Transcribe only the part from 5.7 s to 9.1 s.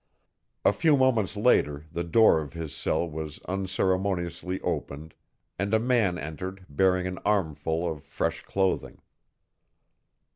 a man entered bearing an armful of fresh clothing.